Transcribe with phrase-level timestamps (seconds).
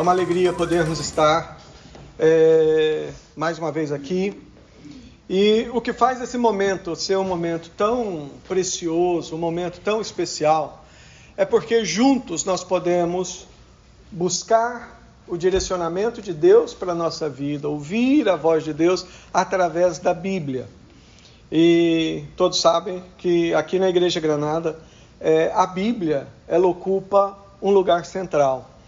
[0.00, 1.60] É uma alegria podermos estar
[2.18, 4.42] é, mais uma vez aqui.
[5.28, 10.86] E o que faz esse momento ser um momento tão precioso, um momento tão especial,
[11.36, 13.46] é porque juntos nós podemos
[14.10, 19.04] buscar o direcionamento de Deus para a nossa vida, ouvir a voz de Deus
[19.34, 20.66] através da Bíblia.
[21.52, 24.78] E todos sabem que aqui na Igreja Granada,
[25.20, 28.79] é, a Bíblia ela ocupa um lugar central.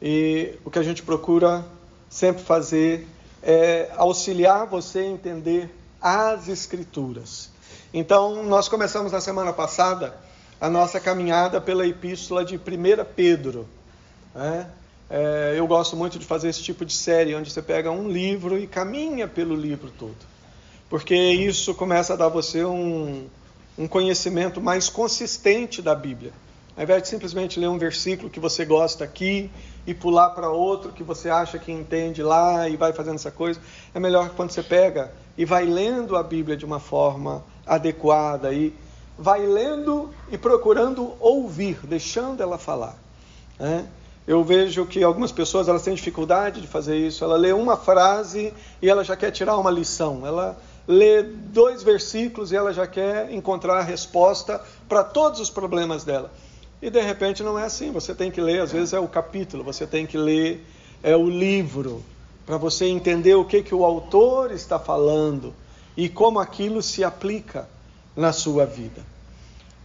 [0.00, 1.64] E o que a gente procura
[2.08, 3.06] sempre fazer
[3.42, 7.50] é auxiliar você a entender as Escrituras.
[7.92, 10.14] Então, nós começamos na semana passada
[10.60, 12.60] a nossa caminhada pela epístola de 1
[13.16, 13.66] Pedro.
[14.34, 14.66] Né?
[15.08, 18.58] É, eu gosto muito de fazer esse tipo de série, onde você pega um livro
[18.58, 20.16] e caminha pelo livro todo.
[20.88, 23.26] Porque isso começa a dar você um,
[23.76, 26.32] um conhecimento mais consistente da Bíblia.
[26.76, 29.50] Ao invés de simplesmente ler um versículo que você gosta aqui
[29.86, 33.60] e pular para outro que você acha que entende lá e vai fazendo essa coisa,
[33.94, 38.74] é melhor quando você pega e vai lendo a Bíblia de uma forma adequada e
[39.18, 42.96] vai lendo e procurando ouvir, deixando ela falar.
[43.58, 43.86] Né?
[44.26, 47.24] Eu vejo que algumas pessoas elas têm dificuldade de fazer isso.
[47.24, 50.26] Ela lê uma frase e ela já quer tirar uma lição.
[50.26, 56.04] Ela lê dois versículos e ela já quer encontrar a resposta para todos os problemas
[56.04, 56.30] dela.
[56.82, 57.90] E de repente não é assim.
[57.92, 60.64] Você tem que ler, às vezes é o capítulo, você tem que ler
[61.02, 62.04] é o livro
[62.44, 65.54] para você entender o que que o autor está falando
[65.96, 67.68] e como aquilo se aplica
[68.16, 69.02] na sua vida.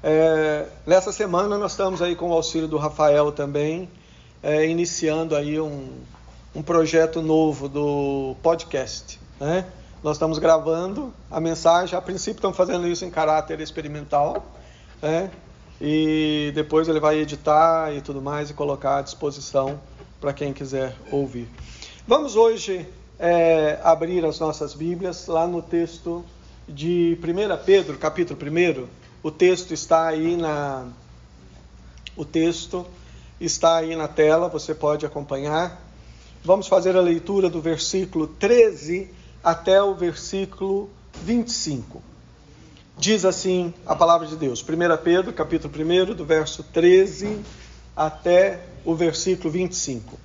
[0.03, 3.89] É, nessa semana nós estamos aí com o auxílio do Rafael também,
[4.43, 5.89] é, iniciando aí um,
[6.53, 9.19] um projeto novo do podcast.
[9.39, 9.65] Né?
[10.03, 14.45] Nós estamos gravando a mensagem, a princípio estamos fazendo isso em caráter experimental,
[15.01, 15.31] né?
[15.79, 19.79] E depois ele vai editar e tudo mais e colocar à disposição
[20.19, 21.47] para quem quiser ouvir.
[22.07, 22.87] Vamos hoje
[23.19, 26.23] é, abrir as nossas Bíblias lá no texto
[26.67, 28.87] de 1 Pedro, capítulo 1.
[29.21, 30.87] O texto está aí na
[32.15, 32.85] o texto
[33.39, 35.81] está aí na tela, você pode acompanhar.
[36.43, 39.09] Vamos fazer a leitura do versículo 13
[39.43, 40.89] até o versículo
[41.23, 42.01] 25.
[42.97, 47.41] Diz assim a palavra de Deus, 1 Pedro, capítulo 1, do verso 13
[47.93, 50.17] até o versículo 25.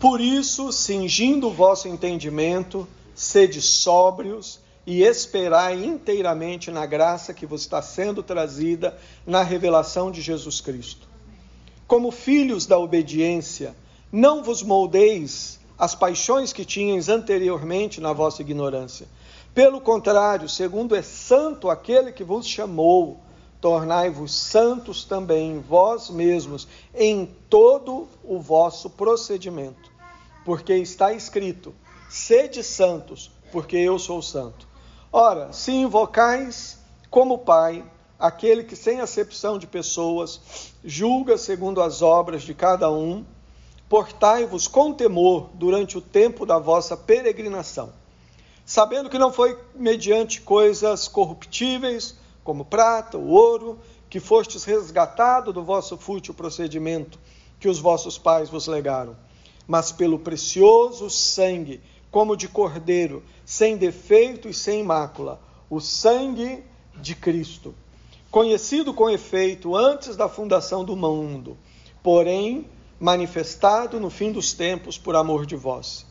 [0.00, 7.60] Por isso, cingindo o vosso entendimento, sede sóbrios e esperai inteiramente na graça que vos
[7.60, 11.06] está sendo trazida na revelação de Jesus Cristo.
[11.86, 13.76] Como filhos da obediência,
[14.10, 19.06] não vos moldeis as paixões que tinhas anteriormente na vossa ignorância
[19.56, 23.20] pelo contrário, segundo é santo aquele que vos chamou,
[23.58, 29.90] tornai-vos santos também vós mesmos em todo o vosso procedimento.
[30.44, 31.74] Porque está escrito:
[32.10, 34.68] sede santos, porque eu sou santo.
[35.10, 36.78] Ora, se invocais
[37.08, 37.82] como Pai
[38.18, 40.38] aquele que, sem acepção de pessoas,
[40.84, 43.24] julga segundo as obras de cada um,
[43.88, 47.90] portai-vos com temor durante o tempo da vossa peregrinação
[48.66, 53.78] sabendo que não foi mediante coisas corruptíveis, como prata ou ouro,
[54.10, 57.16] que fostes resgatado do vosso fútil procedimento
[57.60, 59.16] que os vossos pais vos legaram,
[59.68, 65.40] mas pelo precioso sangue, como de cordeiro, sem defeito e sem mácula,
[65.70, 66.64] o sangue
[66.96, 67.72] de Cristo,
[68.30, 71.56] conhecido com efeito antes da fundação do mundo,
[72.02, 72.66] porém
[72.98, 76.05] manifestado no fim dos tempos por amor de vós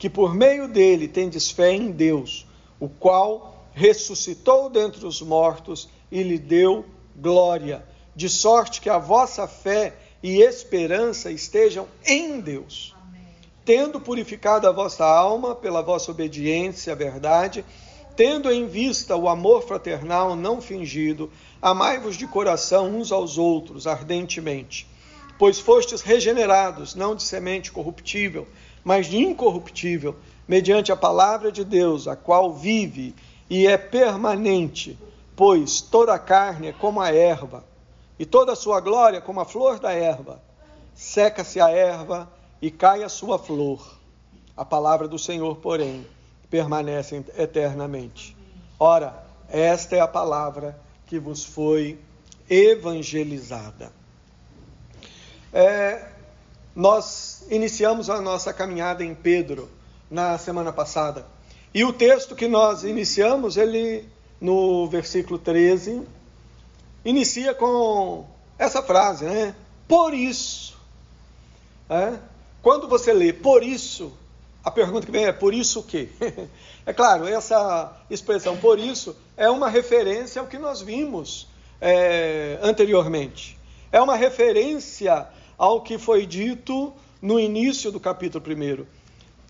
[0.00, 2.46] que por meio dele tendes fé em Deus,
[2.80, 7.84] o qual ressuscitou dentre os mortos e lhe deu glória,
[8.16, 12.96] de sorte que a vossa fé e esperança estejam em Deus.
[13.62, 17.62] Tendo purificado a vossa alma pela vossa obediência à verdade,
[18.16, 21.30] tendo em vista o amor fraternal não fingido,
[21.60, 24.86] amai-vos de coração uns aos outros ardentemente,
[25.38, 28.48] pois fostes regenerados, não de semente corruptível,
[28.84, 30.16] mas incorruptível,
[30.46, 33.14] mediante a palavra de Deus, a qual vive
[33.48, 34.98] e é permanente,
[35.36, 37.64] pois toda a carne é como a erva,
[38.18, 40.40] e toda a sua glória como a flor da erva.
[40.94, 42.30] Seca-se a erva
[42.60, 43.98] e cai a sua flor.
[44.56, 46.06] A palavra do Senhor, porém,
[46.50, 48.36] permanece eternamente.
[48.78, 51.98] Ora, esta é a palavra que vos foi
[52.48, 53.92] evangelizada.
[55.52, 56.06] É,
[56.74, 59.68] nós iniciamos a nossa caminhada em Pedro
[60.10, 61.26] na semana passada.
[61.72, 64.08] E o texto que nós iniciamos, ele
[64.40, 66.02] no versículo 13,
[67.04, 68.26] inicia com
[68.58, 69.54] essa frase, né?
[69.86, 70.78] Por isso.
[71.88, 72.18] É?
[72.62, 74.12] quando você lê por isso,
[74.62, 76.08] a pergunta que vem é por isso o quê?
[76.84, 81.48] é claro, essa expressão por isso é uma referência ao que nós vimos
[81.80, 83.58] é, anteriormente.
[83.90, 85.26] É uma referência
[85.60, 86.90] ao que foi dito
[87.20, 88.86] no início do capítulo 1.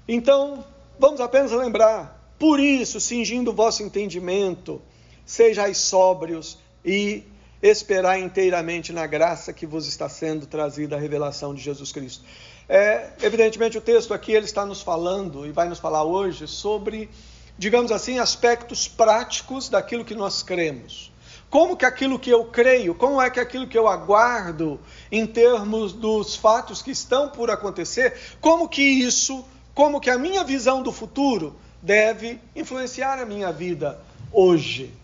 [0.08, 0.64] Então,
[0.98, 4.82] vamos apenas lembrar: por isso, cingindo o vosso entendimento,
[5.24, 7.22] sejais sóbrios e
[7.62, 12.24] esperar inteiramente na graça que vos está sendo trazida a revelação de Jesus Cristo.
[12.68, 17.08] É, evidentemente, o texto aqui ele está nos falando e vai nos falar hoje sobre,
[17.56, 21.09] digamos assim, aspectos práticos daquilo que nós cremos.
[21.50, 24.80] Como que aquilo que eu creio, como é que aquilo que eu aguardo
[25.10, 29.44] em termos dos fatos que estão por acontecer, como que isso,
[29.74, 34.00] como que a minha visão do futuro deve influenciar a minha vida
[34.32, 34.94] hoje.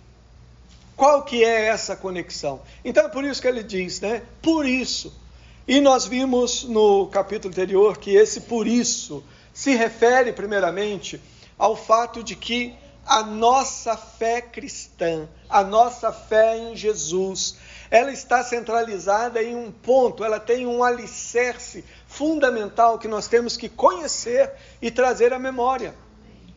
[0.97, 2.61] Qual que é essa conexão?
[2.85, 4.23] Então é por isso que ele diz, né?
[4.41, 5.13] Por isso.
[5.67, 9.23] E nós vimos no capítulo anterior que esse por isso
[9.53, 11.21] se refere primeiramente
[11.59, 12.73] ao fato de que
[13.07, 17.57] a nossa fé cristã, a nossa fé em Jesus,
[17.89, 23.69] ela está centralizada em um ponto, ela tem um alicerce fundamental que nós temos que
[23.69, 25.95] conhecer e trazer à memória.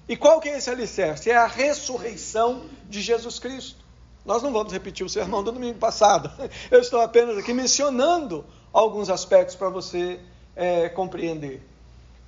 [0.07, 1.29] E qual que é esse alicerce?
[1.29, 3.77] É a ressurreição de Jesus Cristo.
[4.25, 6.31] Nós não vamos repetir o sermão do domingo passado.
[6.71, 8.43] Eu estou apenas aqui mencionando
[8.73, 10.19] alguns aspectos para você
[10.55, 11.63] é, compreender.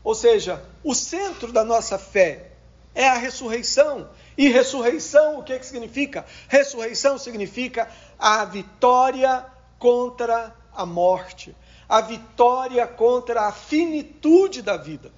[0.03, 2.50] Ou seja, o centro da nossa fé
[2.94, 4.10] é a ressurreição.
[4.38, 6.26] E ressurreição, o que, que significa?
[6.48, 9.46] Ressurreição significa a vitória
[9.78, 11.56] contra a morte,
[11.88, 15.12] a vitória contra a finitude da vida.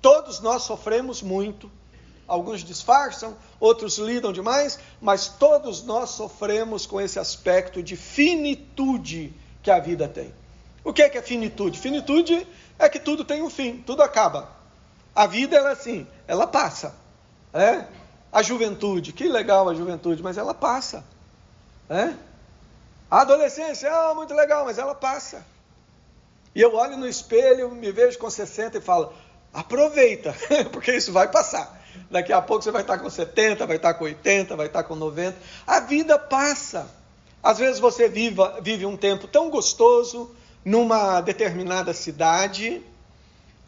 [0.00, 1.70] Todos nós sofremos muito,
[2.26, 9.32] alguns disfarçam, outros lidam demais, mas todos nós sofremos com esse aspecto de finitude
[9.62, 10.32] que a vida tem.
[10.82, 11.78] O que é, que é finitude?
[11.78, 12.46] Finitude
[12.78, 14.50] é que tudo tem um fim, tudo acaba.
[15.14, 17.03] A vida é assim, ela passa.
[17.54, 17.84] É?
[18.32, 21.04] A juventude, que legal a juventude, mas ela passa.
[21.88, 22.12] É?
[23.08, 25.46] A adolescência, ah, muito legal, mas ela passa.
[26.52, 29.12] E eu olho no espelho, me vejo com 60 e falo,
[29.52, 30.34] aproveita,
[30.72, 31.80] porque isso vai passar.
[32.10, 34.96] Daqui a pouco você vai estar com 70, vai estar com 80, vai estar com
[34.96, 35.36] 90.
[35.64, 36.88] A vida passa.
[37.40, 40.34] Às vezes você viva, vive um tempo tão gostoso
[40.64, 42.82] numa determinada cidade,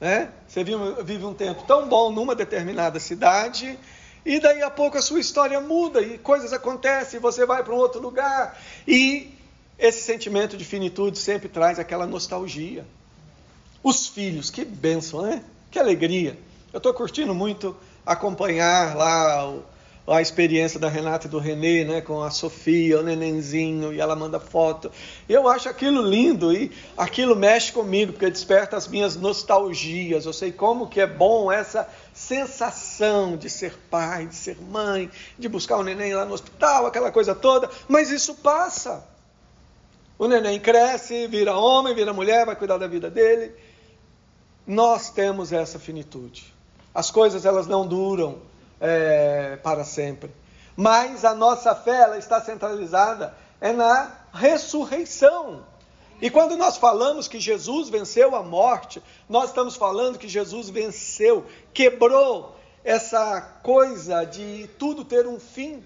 [0.00, 0.31] né?
[0.46, 3.78] Você vive, um tempo tão bom numa determinada cidade,
[4.25, 7.78] e daí a pouco a sua história muda e coisas acontecem, você vai para um
[7.78, 9.34] outro lugar, e
[9.78, 12.84] esse sentimento de finitude sempre traz aquela nostalgia.
[13.82, 15.43] Os filhos, que bênção, né?
[15.70, 16.38] Que alegria.
[16.72, 19.62] Eu estou curtindo muito acompanhar lá o,
[20.06, 24.14] a experiência da Renata e do Renê, né, com a Sofia, o nenenzinho, e ela
[24.14, 24.91] manda foto.
[25.29, 30.25] Eu acho aquilo lindo e aquilo mexe comigo, porque desperta as minhas nostalgias.
[30.25, 35.49] Eu sei como que é bom essa sensação de ser pai, de ser mãe, de
[35.49, 39.05] buscar o neném lá no hospital, aquela coisa toda, mas isso passa.
[40.17, 43.53] O neném cresce, vira homem, vira mulher, vai cuidar da vida dele.
[44.64, 46.55] Nós temos essa finitude.
[46.94, 48.38] As coisas elas não duram
[48.81, 50.31] é, para sempre.
[50.76, 55.65] Mas a nossa fé ela está centralizada é na ressurreição.
[56.20, 61.46] E quando nós falamos que Jesus venceu a morte, nós estamos falando que Jesus venceu,
[61.72, 65.84] quebrou essa coisa de tudo ter um fim.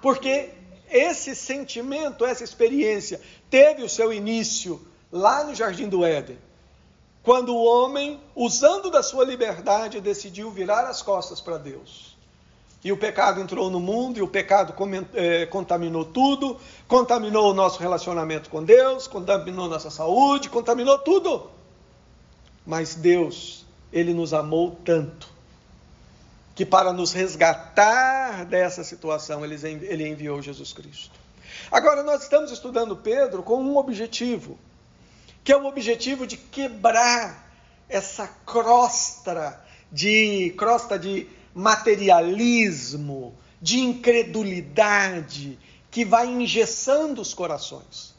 [0.00, 0.50] Porque
[0.90, 6.38] esse sentimento, essa experiência teve o seu início lá no jardim do Éden
[7.28, 12.07] quando o homem, usando da sua liberdade, decidiu virar as costas para Deus.
[12.84, 14.74] E o pecado entrou no mundo, e o pecado
[15.14, 16.56] é, contaminou tudo,
[16.86, 21.50] contaminou o nosso relacionamento com Deus, contaminou nossa saúde, contaminou tudo.
[22.64, 25.28] Mas Deus, Ele nos amou tanto,
[26.54, 31.18] que para nos resgatar dessa situação, Ele enviou Jesus Cristo.
[31.72, 34.58] Agora, nós estamos estudando Pedro com um objetivo
[35.48, 37.50] que é o objetivo de quebrar
[37.88, 39.58] essa crosta
[39.90, 45.58] de crosta de materialismo, de incredulidade
[45.90, 48.14] que vai engessando os corações.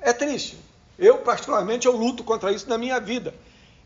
[0.00, 0.56] É triste.
[0.98, 3.34] Eu particularmente eu luto contra isso na minha vida.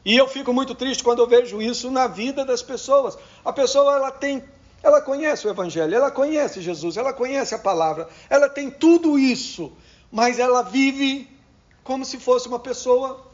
[0.04, 3.16] E eu fico muito triste quando eu vejo isso na vida das pessoas.
[3.44, 4.42] A pessoa ela tem
[4.82, 9.72] ela conhece o evangelho, ela conhece Jesus, ela conhece a palavra, ela tem tudo isso,
[10.12, 11.26] mas ela vive
[11.82, 13.26] como se fosse uma pessoa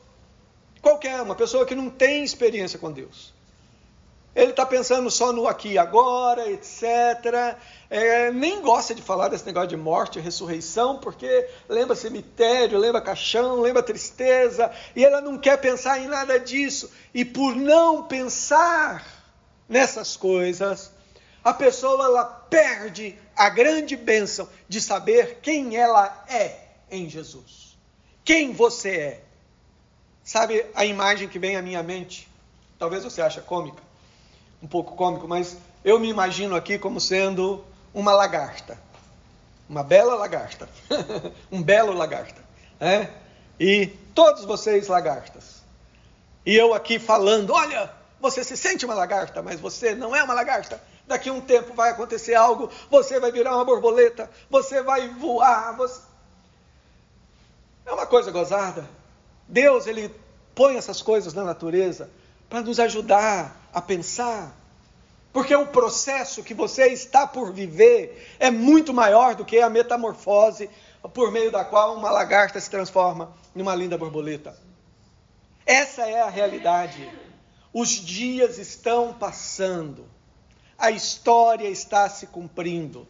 [0.81, 3.35] qualquer, uma pessoa que não tem experiência com Deus.
[4.35, 7.57] Ele está pensando só no aqui e agora, etc.
[7.89, 13.01] É, nem gosta de falar desse negócio de morte e ressurreição, porque lembra cemitério, lembra
[13.01, 16.91] caixão, lembra tristeza, e ela não quer pensar em nada disso.
[17.13, 19.05] E por não pensar
[19.69, 20.93] nessas coisas,
[21.43, 26.57] a pessoa ela perde a grande bênção de saber quem ela é
[26.89, 27.77] em Jesus.
[28.25, 29.25] Quem você é.
[30.23, 32.29] Sabe a imagem que vem à minha mente?
[32.79, 33.83] Talvez você ache cômica,
[34.63, 37.65] um pouco cômico, mas eu me imagino aqui como sendo
[37.95, 38.79] uma lagarta.
[39.69, 40.69] Uma bela lagarta.
[41.51, 42.43] um belo lagarta.
[42.79, 43.11] Né?
[43.59, 45.63] E todos vocês lagartas.
[46.45, 47.91] E eu aqui falando, olha,
[48.21, 50.83] você se sente uma lagarta, mas você não é uma lagarta.
[51.07, 55.77] Daqui a um tempo vai acontecer algo, você vai virar uma borboleta, você vai voar.
[55.77, 56.01] Você...
[57.85, 58.89] É uma coisa gozada.
[59.49, 60.15] Deus, ele
[60.55, 62.11] põe essas coisas na natureza
[62.49, 64.57] para nos ajudar a pensar.
[65.33, 70.69] Porque o processo que você está por viver é muito maior do que a metamorfose
[71.15, 74.57] por meio da qual uma lagarta se transforma numa linda borboleta.
[75.65, 77.09] Essa é a realidade.
[77.73, 80.07] Os dias estão passando.
[80.77, 83.07] A história está se cumprindo.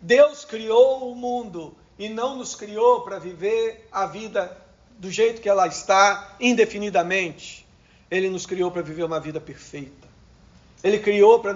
[0.00, 4.56] Deus criou o mundo e não nos criou para viver a vida
[4.98, 7.65] do jeito que ela está, indefinidamente.
[8.10, 10.06] Ele nos criou para viver uma vida perfeita.
[10.82, 11.52] Ele criou para,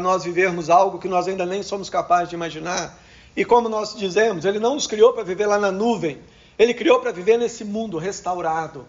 [0.00, 2.98] nós vivermos algo que nós ainda nem somos capazes de imaginar.
[3.34, 6.18] E como nós dizemos, Ele não nos criou para viver lá na nuvem.
[6.58, 8.86] Ele criou para viver nesse mundo restaurado.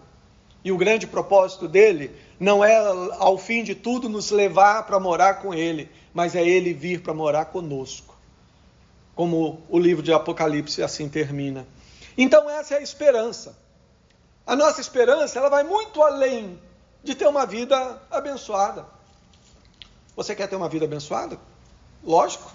[0.62, 2.76] E o grande propósito dele não é,
[3.18, 7.14] ao fim de tudo, nos levar para morar com Ele, mas é Ele vir para
[7.14, 8.14] morar conosco.
[9.14, 11.66] Como o livro de Apocalipse assim termina.
[12.16, 13.56] Então, essa é a esperança.
[14.46, 16.58] A nossa esperança ela vai muito além
[17.02, 18.86] de ter uma vida abençoada.
[20.16, 21.38] Você quer ter uma vida abençoada?
[22.02, 22.52] Lógico.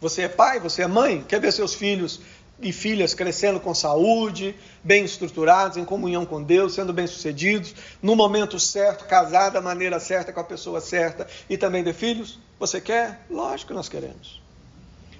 [0.00, 2.20] Você é pai, você é mãe, quer ver seus filhos
[2.60, 8.58] e filhas crescendo com saúde, bem estruturados, em comunhão com Deus, sendo bem-sucedidos, no momento
[8.58, 12.38] certo, casar da maneira certa com a pessoa certa e também de filhos?
[12.58, 13.24] Você quer?
[13.30, 14.40] Lógico que nós queremos.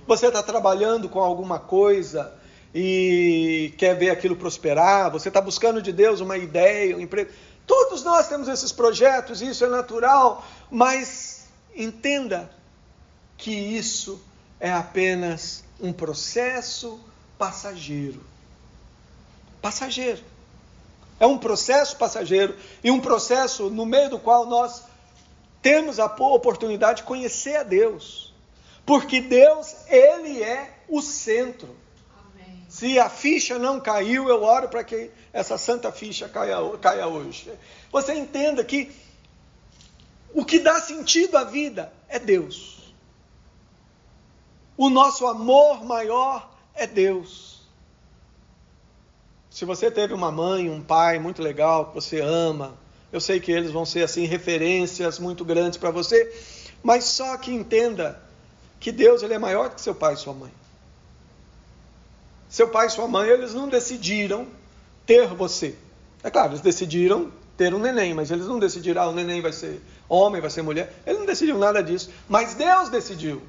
[0.06, 2.32] Você está trabalhando com alguma coisa
[2.74, 7.30] e quer ver aquilo prosperar, você está buscando de Deus uma ideia, um emprego.
[7.66, 12.50] Todos nós temos esses projetos, isso é natural, mas entenda
[13.36, 14.20] que isso
[14.60, 17.00] é apenas um processo
[17.38, 18.24] passageiro.
[19.60, 20.22] Passageiro.
[21.18, 24.82] É um processo passageiro e um processo no meio do qual nós
[25.60, 28.32] temos a oportunidade de conhecer a Deus.
[28.84, 31.76] Porque Deus, Ele é o centro.
[32.72, 37.52] Se a ficha não caiu, eu oro para que essa santa ficha caia, caia hoje.
[37.92, 38.90] Você entenda que
[40.32, 42.94] o que dá sentido à vida é Deus.
[44.74, 47.60] O nosso amor maior é Deus.
[49.50, 52.74] Se você teve uma mãe, um pai muito legal que você ama,
[53.12, 56.34] eu sei que eles vão ser assim referências muito grandes para você,
[56.82, 58.18] mas só que entenda
[58.80, 60.61] que Deus ele é maior que seu pai e sua mãe.
[62.52, 64.46] Seu pai e sua mãe, eles não decidiram
[65.06, 65.74] ter você.
[66.22, 69.54] É claro, eles decidiram ter um neném, mas eles não decidiram, ah, o neném vai
[69.54, 70.92] ser homem, vai ser mulher.
[71.06, 72.10] Eles não decidiram nada disso.
[72.28, 73.40] Mas Deus decidiu.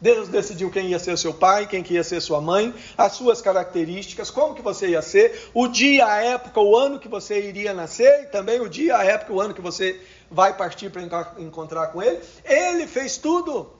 [0.00, 3.40] Deus decidiu quem ia ser seu pai, quem que ia ser sua mãe, as suas
[3.40, 7.72] características, como que você ia ser, o dia, a época, o ano que você iria
[7.72, 11.02] nascer, e também o dia, a época, o ano que você vai partir para
[11.38, 12.18] encontrar com ele.
[12.44, 13.72] Ele fez tudo.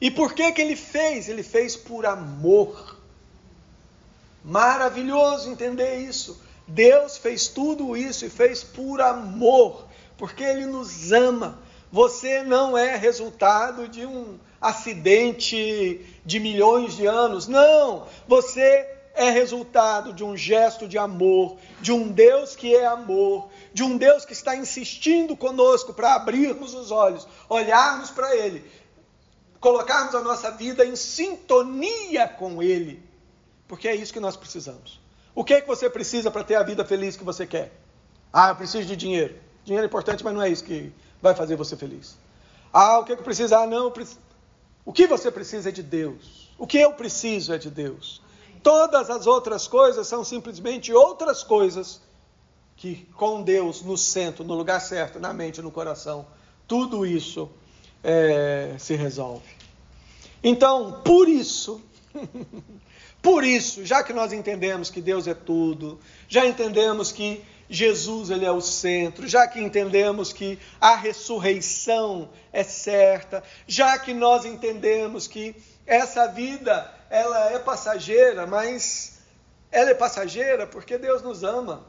[0.00, 1.28] E por que que ele fez?
[1.28, 3.05] Ele fez por amor.
[4.46, 6.40] Maravilhoso entender isso.
[6.68, 9.86] Deus fez tudo isso e fez por amor,
[10.16, 11.58] porque Ele nos ama.
[11.90, 17.48] Você não é resultado de um acidente de milhões de anos.
[17.48, 18.06] Não!
[18.28, 23.82] Você é resultado de um gesto de amor, de um Deus que é amor, de
[23.82, 28.64] um Deus que está insistindo conosco para abrirmos os olhos, olharmos para Ele,
[29.58, 33.05] colocarmos a nossa vida em sintonia com Ele
[33.68, 35.00] porque é isso que nós precisamos.
[35.34, 37.72] O que é que você precisa para ter a vida feliz que você quer?
[38.32, 39.36] Ah, eu preciso de dinheiro.
[39.64, 42.16] Dinheiro é importante, mas não é isso que vai fazer você feliz.
[42.72, 43.54] Ah, o que é que eu preciso?
[43.54, 43.92] Ah, não,
[44.84, 46.50] o que você precisa é de Deus.
[46.58, 48.22] O que eu preciso é de Deus.
[48.62, 52.00] Todas as outras coisas são simplesmente outras coisas
[52.76, 56.26] que com Deus no centro, no lugar certo, na mente, no coração,
[56.66, 57.48] tudo isso
[58.04, 59.48] é, se resolve.
[60.42, 61.80] Então, por isso,
[63.22, 68.44] Por isso, já que nós entendemos que Deus é tudo, já entendemos que Jesus ele
[68.44, 75.26] é o centro, já que entendemos que a ressurreição é certa, já que nós entendemos
[75.26, 75.54] que
[75.86, 79.18] essa vida ela é passageira, mas
[79.70, 81.84] ela é passageira porque Deus nos ama.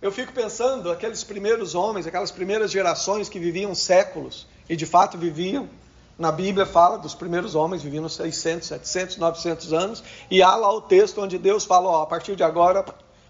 [0.00, 5.16] Eu fico pensando aqueles primeiros homens, aquelas primeiras gerações que viviam séculos e de fato
[5.16, 5.68] viviam.
[6.18, 10.80] Na Bíblia fala dos primeiros homens viviam 600, 700, 900 anos e há lá o
[10.80, 12.84] texto onde Deus fala, ó, a partir de agora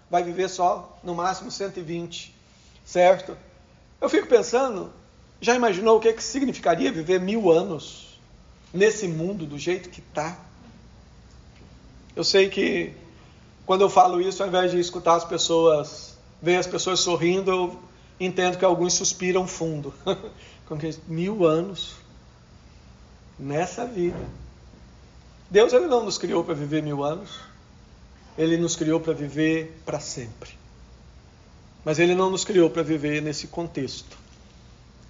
[0.09, 2.33] vai viver só no máximo 120,
[2.85, 3.37] certo?
[3.99, 4.89] Eu fico pensando,
[5.41, 8.17] já imaginou o que, que significaria viver mil anos
[8.73, 10.37] nesse mundo do jeito que está?
[12.15, 12.93] Eu sei que
[13.65, 17.79] quando eu falo isso, ao invés de escutar as pessoas, ver as pessoas sorrindo, eu
[18.17, 19.93] entendo que alguns suspiram fundo.
[20.67, 20.77] Com
[21.07, 21.95] mil anos
[23.39, 24.25] nessa vida.
[25.49, 27.29] Deus ele não nos criou para viver mil anos.
[28.37, 30.51] Ele nos criou para viver para sempre.
[31.83, 34.17] Mas Ele não nos criou para viver nesse contexto.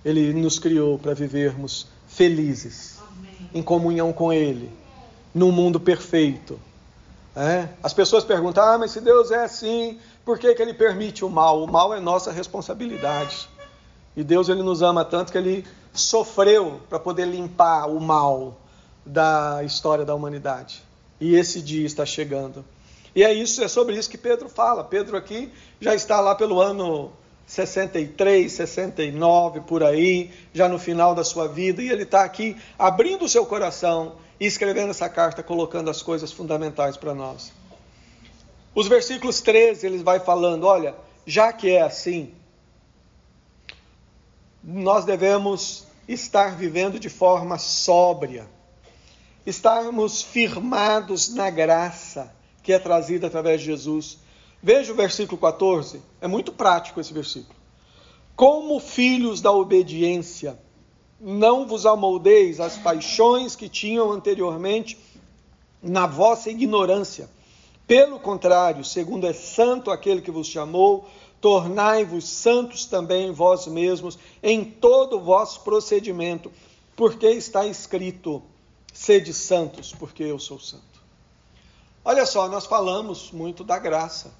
[0.05, 3.49] Ele nos criou para vivermos felizes, Amém.
[3.53, 4.71] em comunhão com Ele,
[5.33, 6.59] num mundo perfeito.
[7.35, 7.67] É?
[7.83, 11.29] As pessoas perguntam: ah, mas se Deus é assim, por que, que Ele permite o
[11.29, 11.63] mal?
[11.63, 13.49] O mal é nossa responsabilidade.
[14.15, 15.65] E Deus ele nos ama tanto que Ele
[15.97, 18.57] sofreu para poder limpar o mal
[19.05, 20.83] da história da humanidade.
[21.19, 22.63] E esse dia está chegando.
[23.15, 24.83] E é isso, é sobre isso que Pedro fala.
[24.83, 25.51] Pedro aqui
[25.81, 27.11] já está lá pelo ano
[27.47, 33.25] 63, 69, por aí, já no final da sua vida, e ele está aqui abrindo
[33.25, 37.51] o seu coração e escrevendo essa carta, colocando as coisas fundamentais para nós.
[38.75, 40.93] Os versículos 13, ele vai falando: olha,
[41.25, 42.33] já que é assim,
[44.61, 48.47] nós devemos estar vivendo de forma sóbria,
[49.45, 52.33] estarmos firmados na graça
[52.63, 54.17] que é trazida através de Jesus.
[54.61, 57.55] Veja o versículo 14, é muito prático esse versículo.
[58.35, 60.59] Como filhos da obediência,
[61.19, 64.97] não vos amoldeis às paixões que tinham anteriormente
[65.81, 67.29] na vossa ignorância.
[67.87, 71.07] Pelo contrário, segundo é santo aquele que vos chamou,
[71.39, 76.51] tornai-vos santos também vós mesmos em todo o vosso procedimento,
[76.95, 78.41] porque está escrito:
[78.93, 80.83] sede santos, porque eu sou santo.
[82.03, 84.31] Olha só, nós falamos muito da graça.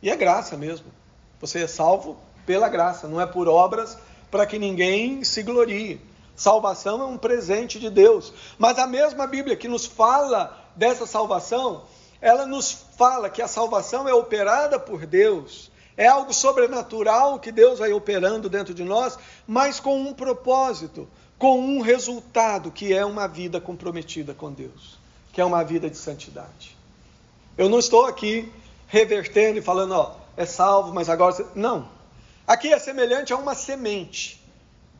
[0.00, 0.86] E é graça mesmo.
[1.40, 3.98] Você é salvo pela graça, não é por obras
[4.30, 6.00] para que ninguém se glorie.
[6.36, 8.32] Salvação é um presente de Deus.
[8.58, 11.82] Mas a mesma Bíblia que nos fala dessa salvação,
[12.20, 15.70] ela nos fala que a salvação é operada por Deus.
[15.96, 21.60] É algo sobrenatural que Deus vai operando dentro de nós, mas com um propósito, com
[21.60, 24.98] um resultado, que é uma vida comprometida com Deus,
[25.32, 26.76] que é uma vida de santidade.
[27.56, 28.52] Eu não estou aqui
[28.88, 31.32] revertendo e falando, ó, é salvo, mas agora.
[31.32, 31.46] Você...
[31.54, 31.88] Não.
[32.46, 34.42] Aqui é semelhante a uma semente.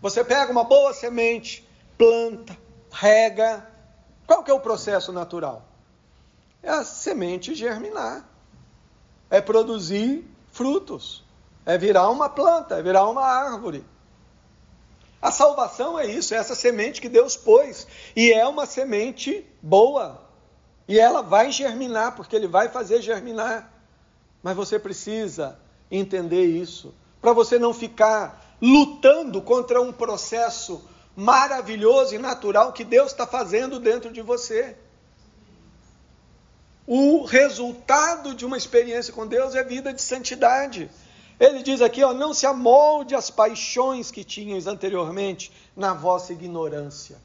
[0.00, 1.66] Você pega uma boa semente,
[1.98, 2.57] planta,
[2.90, 3.66] rega.
[4.26, 5.62] Qual que é o processo natural?
[6.62, 8.24] É a semente germinar.
[9.30, 10.24] É produzir
[10.55, 11.23] frutos.
[11.67, 13.85] É virar uma planta, é virar uma árvore.
[15.21, 17.87] A salvação é isso, é essa semente que Deus pôs.
[18.14, 20.23] E é uma semente boa,
[20.87, 23.73] e ela vai germinar, porque ele vai fazer germinar.
[24.43, 25.59] Mas você precisa
[25.90, 30.87] entender isso, para você não ficar lutando contra um processo
[31.17, 34.77] maravilhoso e natural que Deus está fazendo dentro de você.
[36.87, 40.90] O resultado de uma experiência com Deus é vida de santidade.
[41.40, 47.16] Ele diz aqui, ó, não se amolde às paixões que tinhas anteriormente na vossa ignorância.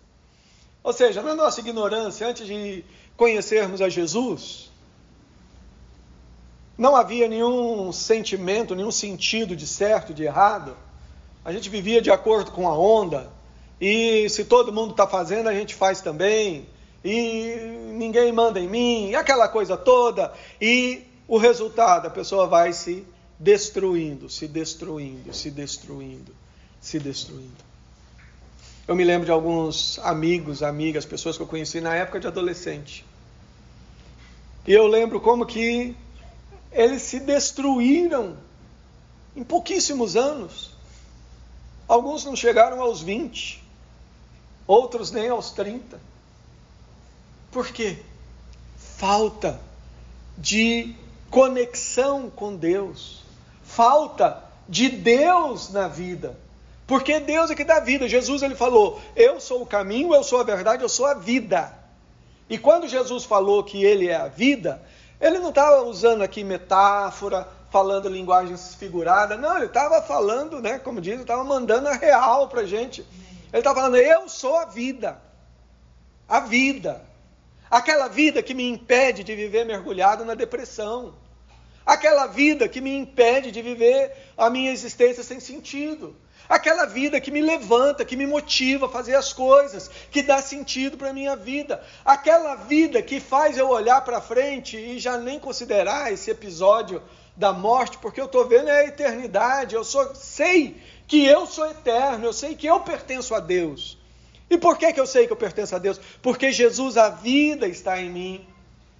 [0.82, 2.86] Ou seja, na nossa ignorância, antes de
[3.18, 4.72] conhecermos a Jesus,
[6.78, 10.76] não havia nenhum sentimento, nenhum sentido de certo, de errado.
[11.44, 13.30] A gente vivia de acordo com a onda,
[13.82, 16.68] e se todo mundo está fazendo, a gente faz também,
[17.04, 17.56] e
[17.94, 23.06] ninguém manda em mim, aquela coisa toda, e o resultado, a pessoa vai se
[23.38, 26.34] destruindo, se destruindo, se destruindo,
[26.82, 27.70] se destruindo.
[28.88, 33.06] Eu me lembro de alguns amigos, amigas, pessoas que eu conheci na época de adolescente.
[34.68, 35.96] E eu lembro como que
[36.72, 38.36] eles se destruíram
[39.36, 40.72] em pouquíssimos anos.
[41.88, 43.64] Alguns não chegaram aos 20,
[44.68, 46.09] outros nem aos 30.
[47.52, 47.98] Por quê?
[48.78, 49.60] Falta
[50.38, 50.96] de
[51.30, 53.24] conexão com Deus,
[53.64, 56.38] falta de Deus na vida.
[56.86, 58.08] Porque Deus é que dá vida.
[58.08, 61.74] Jesus ele falou: "Eu sou o caminho, eu sou a verdade, eu sou a vida".
[62.50, 64.82] E quando Jesus falou que ele é a vida,
[65.22, 69.40] ele não estava usando aqui metáfora, falando linguagens figuradas.
[69.40, 73.02] Não, ele estava falando, né, como diz, estava mandando a real para gente.
[73.52, 75.22] Ele estava falando, eu sou a vida.
[76.28, 77.09] A vida.
[77.70, 81.14] Aquela vida que me impede de viver mergulhado na depressão.
[81.86, 86.16] Aquela vida que me impede de viver a minha existência sem sentido.
[86.50, 90.98] Aquela vida que me levanta, que me motiva a fazer as coisas, que dá sentido
[90.98, 91.80] para a minha vida.
[92.04, 97.04] Aquela vida que faz eu olhar para frente e já nem considerar esse episódio
[97.36, 99.76] da morte, porque eu estou vendo é a eternidade.
[99.76, 103.99] Eu sou, sei que eu sou eterno, eu sei que eu pertenço a Deus.
[104.50, 106.00] E por que, que eu sei que eu pertenço a Deus?
[106.22, 108.48] Porque Jesus, a vida está em mim.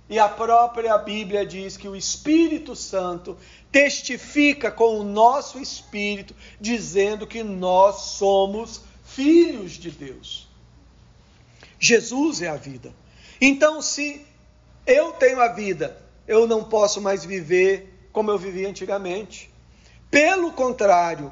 [0.10, 3.38] E a própria Bíblia diz que o Espírito Santo
[3.72, 10.48] testifica com o nosso espírito, dizendo que nós somos filhos de Deus.
[11.80, 12.92] Jesus é a vida.
[13.40, 14.26] Então, se
[14.86, 19.52] eu tenho a vida, eu não posso mais viver como eu vivia antigamente.
[20.10, 21.32] Pelo contrário,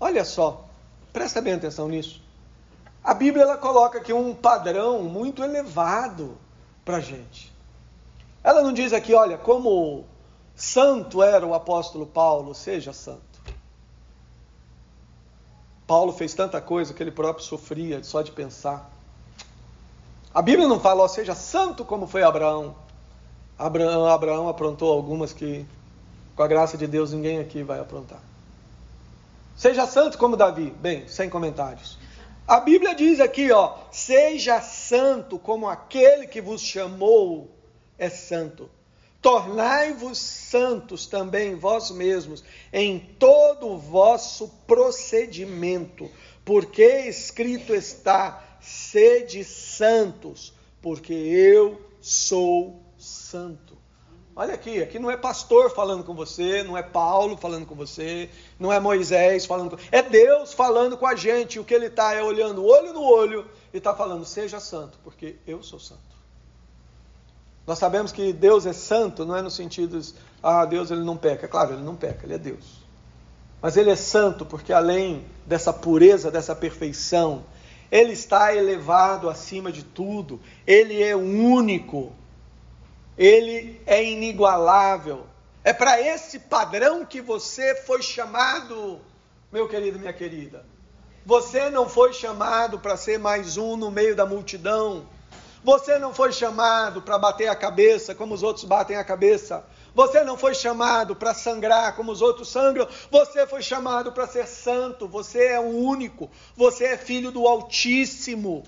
[0.00, 0.68] olha só,
[1.12, 2.25] presta bem atenção nisso.
[3.06, 6.36] A Bíblia ela coloca aqui um padrão muito elevado
[6.84, 7.54] para a gente.
[8.42, 10.04] Ela não diz aqui, olha, como
[10.56, 13.20] santo era o apóstolo Paulo, seja santo.
[15.86, 18.90] Paulo fez tanta coisa que ele próprio sofria só de pensar.
[20.34, 22.74] A Bíblia não fala, ó, seja santo como foi Abraão.
[23.56, 24.06] Abraão.
[24.06, 25.64] Abraão aprontou algumas que,
[26.34, 28.20] com a graça de Deus, ninguém aqui vai aprontar.
[29.56, 30.74] Seja santo como Davi.
[30.80, 32.04] Bem, sem comentários.
[32.46, 37.50] A Bíblia diz aqui, ó, seja santo como aquele que vos chamou
[37.98, 38.70] é santo.
[39.20, 46.08] Tornai-vos santos também vós mesmos em todo o vosso procedimento,
[46.44, 53.75] porque escrito está: sede santos, porque eu sou santo.
[54.38, 58.28] Olha aqui, aqui não é pastor falando com você, não é Paulo falando com você,
[58.60, 61.58] não é Moisés falando com É Deus falando com a gente.
[61.58, 65.36] O que ele está é olhando olho no olho e está falando: seja santo, porque
[65.46, 66.02] eu sou santo.
[67.66, 71.16] Nós sabemos que Deus é santo, não é no sentido, de, ah, Deus ele não
[71.16, 71.48] peca.
[71.48, 72.84] Claro, ele não peca, ele é Deus.
[73.62, 77.42] Mas ele é santo porque além dessa pureza, dessa perfeição,
[77.90, 82.12] ele está elevado acima de tudo, ele é único
[83.16, 85.26] ele é inigualável.
[85.64, 89.00] É para esse padrão que você foi chamado,
[89.50, 90.64] meu querido, minha querida.
[91.24, 95.08] Você não foi chamado para ser mais um no meio da multidão.
[95.64, 99.64] Você não foi chamado para bater a cabeça como os outros batem a cabeça.
[99.92, 102.86] Você não foi chamado para sangrar como os outros sangram.
[103.10, 105.08] Você foi chamado para ser santo.
[105.08, 106.30] Você é o único.
[106.54, 108.62] Você é filho do Altíssimo.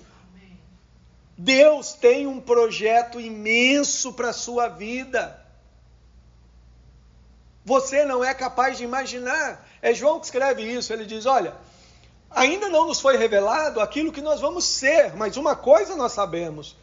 [1.41, 5.39] Deus tem um projeto imenso para a sua vida.
[7.63, 9.65] Você não é capaz de imaginar.
[9.81, 10.91] É João que escreve isso.
[10.91, 11.55] Ele diz: Olha,
[12.29, 16.75] ainda não nos foi revelado aquilo que nós vamos ser, mas uma coisa nós sabemos: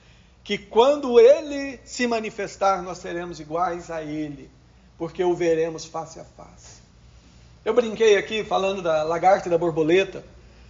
[0.42, 4.51] que quando ele se manifestar, nós seremos iguais a ele,
[4.97, 6.81] porque o veremos face a face.
[7.62, 10.25] Eu brinquei aqui falando da lagarta e da borboleta.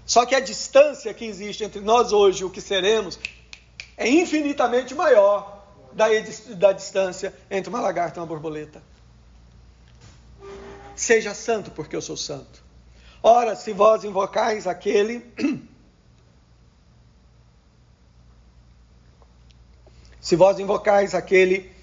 [0.05, 3.19] Só que a distância que existe entre nós hoje e o que seremos
[3.97, 6.07] é infinitamente maior da,
[6.57, 8.83] da distância entre uma lagarta e uma borboleta.
[10.95, 12.65] Seja santo, porque eu sou santo.
[13.23, 15.25] Ora, se vós invocais aquele.
[20.21, 21.75] se vós invocais aquele.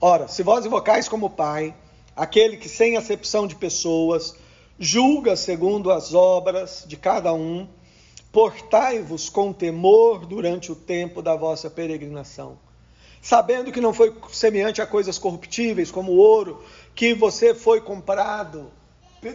[0.00, 1.74] Ora, se vós invocais como Pai,
[2.16, 4.34] aquele que sem acepção de pessoas
[4.78, 7.68] julga segundo as obras de cada um,
[8.32, 12.58] Portai-vos com temor durante o tempo da vossa peregrinação,
[13.20, 16.62] sabendo que não foi semelhante a coisas corruptíveis, como ouro,
[16.94, 18.70] que você foi comprado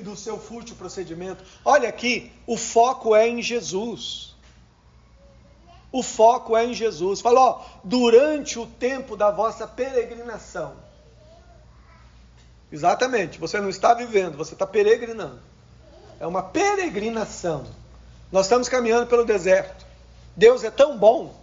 [0.02, 1.44] do seu fútil procedimento.
[1.64, 4.34] Olha aqui, o foco é em Jesus.
[5.92, 7.22] O foco é em Jesus.
[7.22, 10.74] Falou, durante o tempo da vossa peregrinação.
[12.72, 15.40] Exatamente, você não está vivendo, você está peregrinando.
[16.20, 17.66] É uma peregrinação.
[18.36, 19.86] Nós estamos caminhando pelo deserto.
[20.36, 21.34] Deus é tão bom,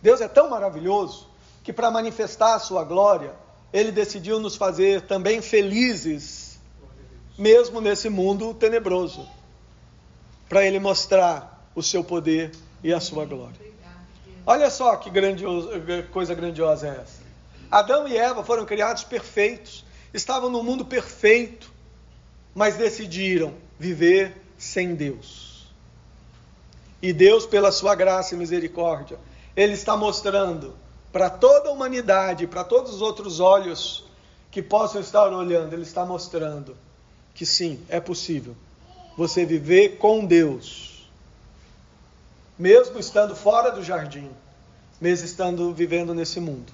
[0.00, 1.26] Deus é tão maravilhoso,
[1.64, 3.32] que para manifestar a sua glória,
[3.72, 6.60] ele decidiu nos fazer também felizes,
[7.36, 9.28] mesmo nesse mundo tenebroso,
[10.48, 12.52] para ele mostrar o seu poder
[12.84, 13.60] e a sua glória.
[14.46, 15.70] Olha só que grandioso,
[16.12, 17.20] coisa grandiosa é essa.
[17.68, 21.68] Adão e Eva foram criados perfeitos, estavam no mundo perfeito,
[22.54, 25.37] mas decidiram viver sem Deus.
[27.00, 29.18] E Deus, pela sua graça e misericórdia,
[29.56, 30.74] Ele está mostrando
[31.12, 34.04] para toda a humanidade, para todos os outros olhos,
[34.50, 36.76] que possam estar olhando, ele está mostrando
[37.34, 38.56] que sim, é possível
[39.16, 41.08] você viver com Deus,
[42.58, 44.30] mesmo estando fora do jardim,
[45.00, 46.72] mesmo estando vivendo nesse mundo.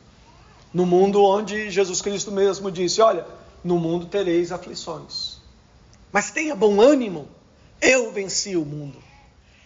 [0.73, 3.27] No mundo onde Jesus Cristo mesmo disse: Olha,
[3.63, 5.39] no mundo tereis aflições,
[6.13, 7.29] mas tenha bom ânimo,
[7.81, 9.04] eu venci o mundo.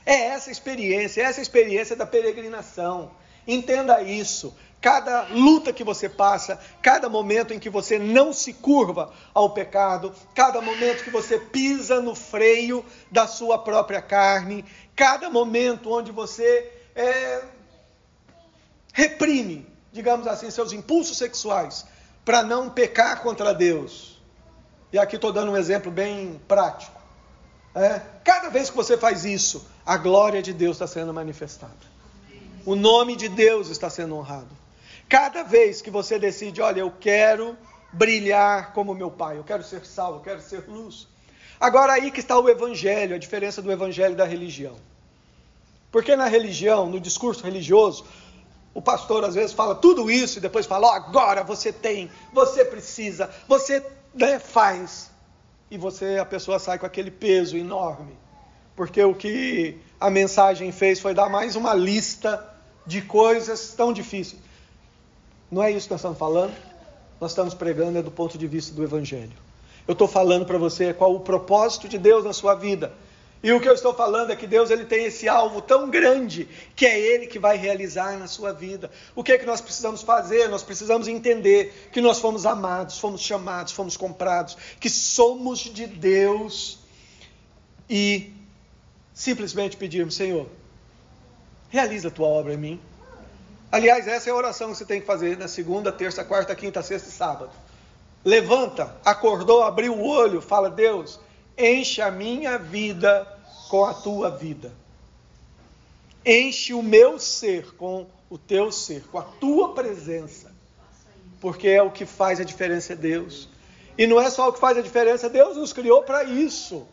[0.09, 3.11] É essa experiência, é essa experiência da peregrinação.
[3.47, 4.57] Entenda isso.
[4.81, 10.15] Cada luta que você passa, cada momento em que você não se curva ao pecado,
[10.35, 14.65] cada momento que você pisa no freio da sua própria carne,
[14.97, 17.43] cada momento onde você é,
[18.95, 21.85] reprime, digamos assim, seus impulsos sexuais
[22.25, 24.19] para não pecar contra Deus.
[24.91, 26.99] E aqui estou dando um exemplo bem prático.
[27.75, 31.73] É, cada vez que você faz isso, a glória de Deus está sendo manifestada.
[32.67, 34.55] O nome de Deus está sendo honrado.
[35.09, 37.57] Cada vez que você decide, olha, eu quero
[37.91, 41.09] brilhar como meu pai, eu quero ser salvo, eu quero ser luz.
[41.59, 44.77] Agora aí que está o evangelho, a diferença do evangelho e da religião.
[45.91, 48.05] Porque na religião, no discurso religioso,
[48.75, 52.63] o pastor às vezes fala tudo isso e depois fala: oh, agora você tem, você
[52.63, 55.11] precisa, você né, faz.
[55.71, 58.28] E você, a pessoa sai com aquele peso enorme.
[58.79, 62.49] Porque o que a mensagem fez foi dar mais uma lista
[62.87, 64.41] de coisas tão difíceis.
[65.51, 66.55] Não é isso que nós estamos falando?
[67.21, 69.33] Nós estamos pregando é do ponto de vista do Evangelho.
[69.85, 72.93] Eu estou falando para você qual o propósito de Deus na sua vida.
[73.43, 76.49] E o que eu estou falando é que Deus ele tem esse alvo tão grande
[76.77, 78.93] que é Ele que vai realizar na sua vida.
[79.13, 80.49] O que é que nós precisamos fazer?
[80.49, 86.79] Nós precisamos entender que nós fomos amados, fomos chamados, fomos comprados, que somos de Deus
[87.91, 88.38] e
[89.19, 90.47] simplesmente pedirmos, Senhor,
[91.71, 92.81] realiza a tua obra em mim.
[93.71, 96.81] Aliás, essa é a oração que você tem que fazer na segunda, terça, quarta, quinta,
[96.85, 97.51] sexta e sábado.
[98.25, 101.19] Levanta, acordou, abriu o olho, fala: Deus,
[101.59, 103.27] enche a minha vida
[103.69, 104.73] com a tua vida.
[106.25, 110.55] Enche o meu ser com o teu ser, com a tua presença.
[111.41, 113.49] Porque é o que faz a diferença, é Deus.
[113.97, 116.87] E não é só o que faz a diferença, Deus nos criou para isso.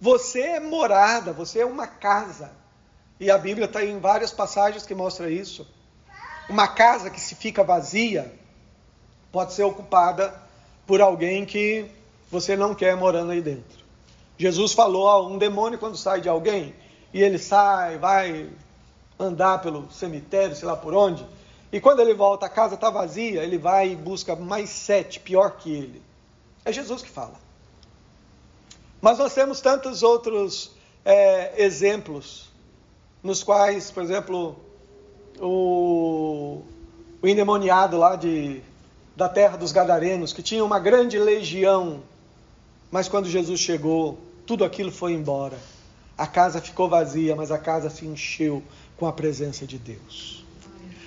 [0.00, 2.52] Você é morada, você é uma casa.
[3.18, 5.66] E a Bíblia está em várias passagens que mostra isso.
[6.48, 8.32] Uma casa que se fica vazia
[9.32, 10.34] pode ser ocupada
[10.86, 11.86] por alguém que
[12.30, 13.78] você não quer morando aí dentro.
[14.38, 16.74] Jesus falou, ó, um demônio quando sai de alguém
[17.12, 18.48] e ele sai, vai
[19.18, 21.26] andar pelo cemitério, sei lá por onde,
[21.72, 25.56] e quando ele volta a casa está vazia, ele vai e busca mais sete pior
[25.56, 26.02] que ele.
[26.64, 27.34] É Jesus que fala.
[29.00, 30.72] Mas nós temos tantos outros
[31.04, 32.48] é, exemplos
[33.22, 34.56] nos quais, por exemplo,
[35.40, 36.62] o,
[37.20, 38.60] o endemoniado lá de,
[39.16, 42.02] da terra dos Gadarenos, que tinha uma grande legião,
[42.90, 45.58] mas quando Jesus chegou, tudo aquilo foi embora.
[46.16, 48.62] A casa ficou vazia, mas a casa se encheu
[48.96, 50.44] com a presença de Deus.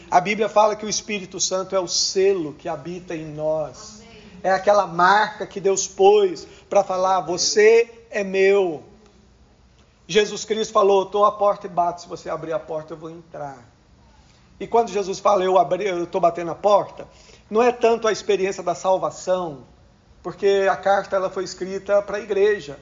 [0.10, 4.02] A Bíblia fala que o Espírito Santo é o selo que habita em nós.
[4.44, 8.82] É aquela marca que Deus pôs para falar: você é meu.
[10.08, 13.10] Jesus Cristo falou: estou à porta e bato, se você abrir a porta eu vou
[13.10, 13.58] entrar.
[14.58, 17.08] E quando Jesus fala, eu estou batendo a porta,
[17.50, 19.66] não é tanto a experiência da salvação,
[20.24, 22.80] porque a carta ela foi escrita para a igreja.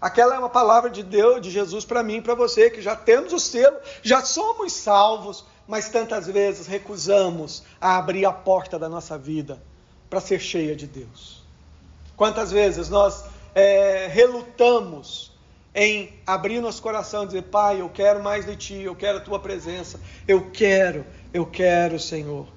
[0.00, 3.32] Aquela é uma palavra de Deus, de Jesus para mim para você, que já temos
[3.32, 9.16] o selo, já somos salvos, mas tantas vezes recusamos a abrir a porta da nossa
[9.16, 9.62] vida
[10.10, 11.37] para ser cheia de Deus.
[12.18, 15.30] Quantas vezes nós é, relutamos
[15.72, 19.20] em abrir nosso coração e dizer: Pai, eu quero mais de Ti, eu quero a
[19.20, 22.48] Tua presença, eu quero, eu quero, Senhor.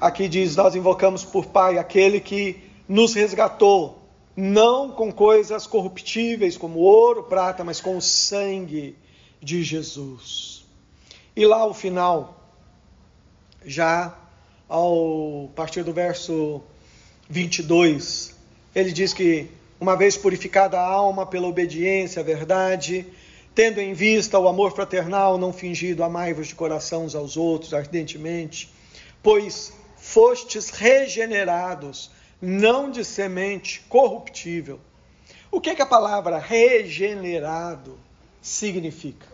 [0.00, 4.02] Aqui diz: Nós invocamos por Pai aquele que nos resgatou,
[4.34, 8.96] não com coisas corruptíveis como ouro, prata, mas com o sangue
[9.42, 10.64] de Jesus.
[11.36, 12.50] E lá ao final,
[13.62, 14.16] já
[14.66, 16.62] ao partir do verso
[17.28, 18.34] 22,
[18.74, 23.06] ele diz que uma vez purificada a alma pela obediência à verdade,
[23.54, 28.72] tendo em vista o amor fraternal não fingido, amai-vos de coração uns aos outros ardentemente,
[29.22, 32.10] pois fostes regenerados,
[32.40, 34.80] não de semente corruptível.
[35.50, 37.98] O que, que a palavra regenerado
[38.40, 39.26] significa?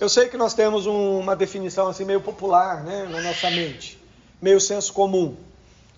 [0.00, 3.98] Eu sei que nós temos um, uma definição assim meio popular né, na nossa mente,
[4.42, 5.36] meio senso comum.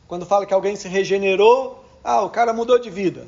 [0.09, 3.27] Quando fala que alguém se regenerou, ah, o cara mudou de vida.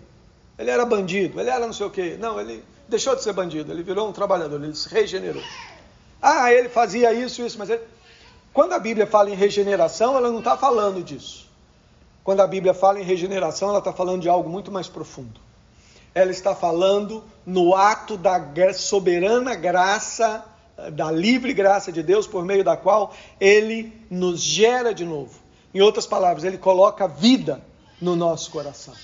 [0.59, 2.17] Ele era bandido, ele era não sei o quê.
[2.19, 5.43] Não, ele deixou de ser bandido, ele virou um trabalhador, ele se regenerou.
[6.21, 7.83] Ah, ele fazia isso, isso, mas ele...
[8.53, 11.47] Quando a Bíblia fala em regeneração, ela não está falando disso.
[12.25, 15.41] Quando a Bíblia fala em regeneração, ela está falando de algo muito mais profundo.
[16.15, 18.41] Ela está falando no ato da
[18.75, 20.45] soberana graça,
[20.93, 25.48] da livre graça de Deus, por meio da qual Ele nos gera de novo.
[25.79, 27.65] Em outras palavras, Ele coloca vida
[28.01, 28.95] no nosso coração.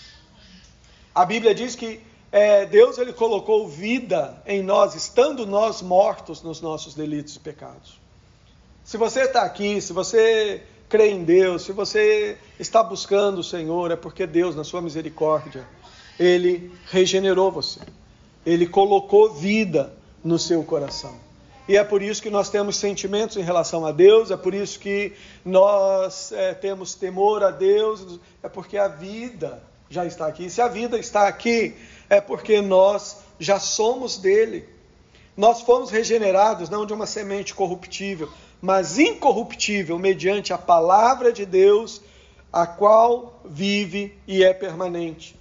[1.14, 2.00] A Bíblia diz que
[2.32, 8.00] é, Deus ele colocou vida em nós, estando nós mortos nos nossos delitos e pecados.
[8.82, 13.92] Se você está aqui, se você crê em Deus, se você está buscando o Senhor,
[13.92, 15.64] é porque Deus, na sua misericórdia,
[16.18, 17.78] ele regenerou você.
[18.44, 21.14] Ele colocou vida no seu coração.
[21.66, 24.79] E é por isso que nós temos sentimentos em relação a Deus, é por isso
[24.79, 30.50] que nós é, temos temor a Deus, é porque a vida já está aqui.
[30.50, 31.74] Se a vida está aqui,
[32.11, 34.68] é porque nós já somos dele.
[35.37, 42.00] Nós fomos regenerados não de uma semente corruptível, mas incorruptível, mediante a palavra de Deus,
[42.53, 45.35] a qual vive e é permanente.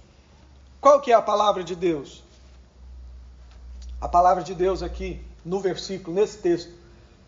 [0.80, 2.22] Qual que é a palavra de Deus?
[4.00, 6.72] A palavra de Deus aqui, no versículo, nesse texto,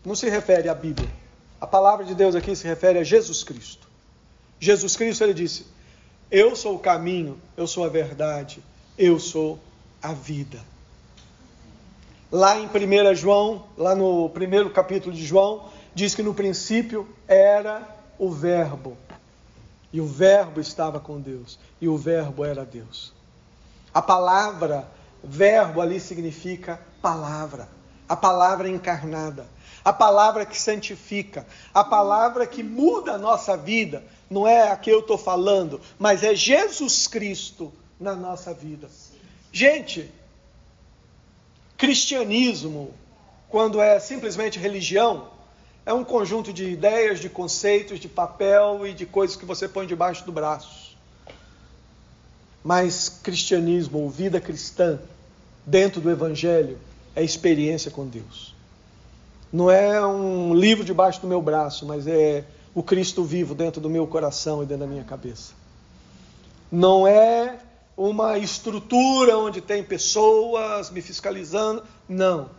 [0.05, 1.09] não se refere à Bíblia.
[1.59, 3.87] A palavra de Deus aqui se refere a Jesus Cristo.
[4.59, 5.65] Jesus Cristo, ele disse:
[6.31, 8.63] Eu sou o caminho, eu sou a verdade,
[8.97, 9.59] eu sou
[10.01, 10.59] a vida.
[12.31, 17.87] Lá em 1 João, lá no primeiro capítulo de João, diz que no princípio era
[18.17, 18.97] o Verbo.
[19.93, 21.57] E o Verbo estava com Deus.
[21.79, 23.13] E o Verbo era Deus.
[23.93, 24.87] A palavra
[25.23, 27.67] verbo ali significa palavra.
[28.07, 29.45] A palavra encarnada.
[29.83, 31.45] A palavra que santifica.
[31.73, 34.03] A palavra que muda a nossa vida.
[34.29, 38.89] Não é a que eu estou falando, mas é Jesus Cristo na nossa vida.
[39.51, 40.11] Gente,
[41.77, 42.93] cristianismo,
[43.49, 45.29] quando é simplesmente religião,
[45.85, 49.87] é um conjunto de ideias, de conceitos, de papel e de coisas que você põe
[49.87, 50.97] debaixo do braço.
[52.61, 54.99] Mas cristianismo ou vida cristã,
[55.65, 56.77] dentro do Evangelho,
[57.17, 58.53] é experiência com Deus.
[59.51, 62.43] Não é um livro debaixo do meu braço, mas é
[62.75, 65.53] o Cristo vivo dentro do meu coração e dentro da minha cabeça.
[66.71, 67.57] Não é
[67.97, 71.81] uma estrutura onde tem pessoas me fiscalizando.
[72.07, 72.51] Não.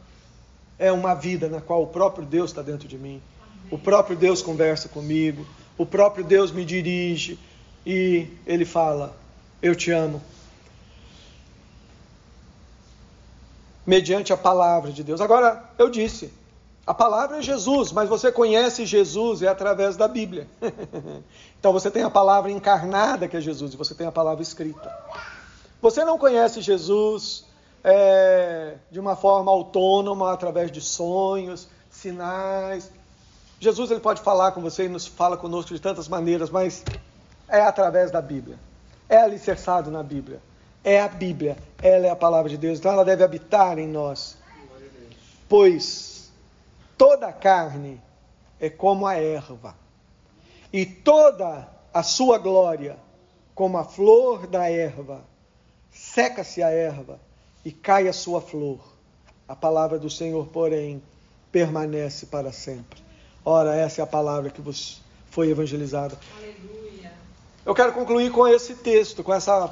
[0.76, 3.22] É uma vida na qual o próprio Deus está dentro de mim.
[3.70, 5.46] O próprio Deus conversa comigo.
[5.76, 7.38] O próprio Deus me dirige.
[7.86, 9.16] E Ele fala:
[9.62, 10.20] Eu te amo.
[13.88, 15.18] Mediante a palavra de Deus.
[15.18, 16.30] Agora, eu disse:
[16.86, 20.46] a palavra é Jesus, mas você conhece Jesus é através da Bíblia.
[21.58, 24.94] então você tem a palavra encarnada que é Jesus e você tem a palavra escrita.
[25.80, 27.46] Você não conhece Jesus
[27.82, 32.90] é, de uma forma autônoma, através de sonhos, sinais.
[33.58, 36.84] Jesus ele pode falar com você e nos fala conosco de tantas maneiras, mas
[37.48, 38.58] é através da Bíblia.
[39.08, 40.42] É alicerçado na Bíblia.
[40.88, 44.38] É a Bíblia, ela é a palavra de Deus, então ela deve habitar em nós.
[45.46, 46.32] Pois
[46.96, 48.00] toda a carne
[48.58, 49.76] é como a erva,
[50.72, 52.96] e toda a sua glória
[53.54, 55.22] como a flor da erva.
[55.90, 57.20] Seca-se a erva
[57.62, 58.80] e cai a sua flor.
[59.46, 61.02] A palavra do Senhor, porém,
[61.52, 63.02] permanece para sempre.
[63.44, 66.18] Ora, essa é a palavra que vos foi evangelizada.
[66.38, 67.12] Aleluia.
[67.66, 69.70] Eu quero concluir com esse texto, com essa,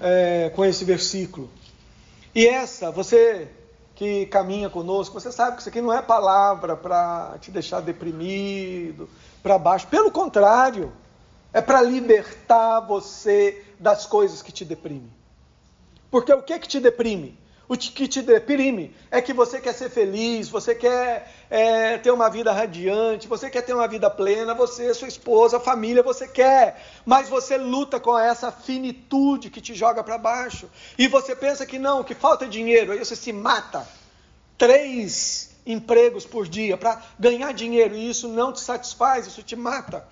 [0.00, 1.50] é, com esse versículo.
[2.34, 3.48] E essa, você
[3.94, 9.08] que caminha conosco, você sabe que isso aqui não é palavra para te deixar deprimido,
[9.42, 9.86] para baixo.
[9.88, 10.90] Pelo contrário,
[11.52, 15.12] é para libertar você das coisas que te deprimem.
[16.10, 17.38] Porque o que, que te deprime?
[17.70, 22.28] O que te deprime é que você quer ser feliz, você quer é, ter uma
[22.28, 27.28] vida radiante, você quer ter uma vida plena, você, sua esposa, família, você quer, mas
[27.28, 30.68] você luta com essa finitude que te joga para baixo.
[30.98, 33.86] E você pensa que não, que falta dinheiro, aí você se mata.
[34.58, 40.04] Três empregos por dia para ganhar dinheiro e isso não te satisfaz, isso te mata.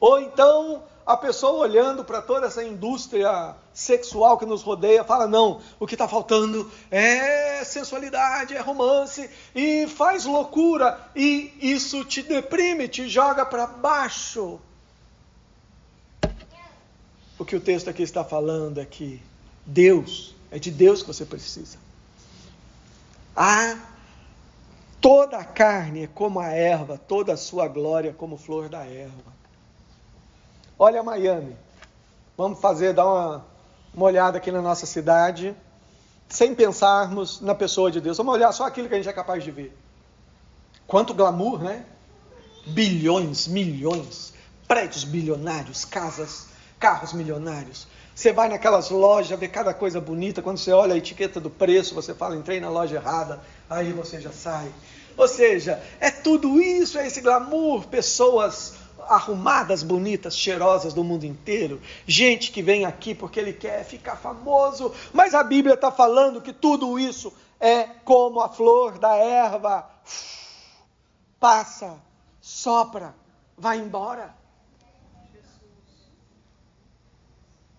[0.00, 5.60] Ou então a pessoa olhando para toda essa indústria sexual que nos rodeia, fala: não,
[5.78, 12.88] o que está faltando é sensualidade, é romance, e faz loucura, e isso te deprime,
[12.88, 14.60] te joga para baixo.
[17.38, 19.20] O que o texto aqui está falando é que
[19.66, 21.78] Deus, é de Deus que você precisa.
[23.34, 23.76] Ah,
[25.00, 29.41] toda a carne é como a erva, toda a sua glória como flor da erva.
[30.84, 31.56] Olha Miami.
[32.36, 33.46] Vamos fazer, dar uma,
[33.94, 35.54] uma olhada aqui na nossa cidade,
[36.28, 38.16] sem pensarmos na pessoa de Deus.
[38.16, 39.78] Vamos olhar só aquilo que a gente é capaz de ver.
[40.84, 41.84] Quanto glamour, né?
[42.66, 44.34] bilhões, milhões,
[44.66, 46.48] prédios bilionários, casas,
[46.80, 47.86] carros milionários.
[48.12, 51.94] Você vai naquelas lojas, vê cada coisa bonita, quando você olha a etiqueta do preço,
[51.94, 54.68] você fala, entrei na loja errada, aí você já sai.
[55.16, 61.80] Ou seja, é tudo isso, é esse glamour, pessoas arrumadas, bonitas, cheirosas do mundo inteiro,
[62.06, 66.52] gente que vem aqui porque ele quer ficar famoso, mas a Bíblia está falando que
[66.52, 69.88] tudo isso é como a flor da erva
[71.38, 71.96] passa,
[72.40, 73.14] sopra,
[73.56, 74.34] vai embora.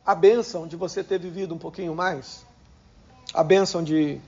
[0.05, 2.45] A bênção de você ter vivido um pouquinho mais,
[3.33, 4.19] a bênção de.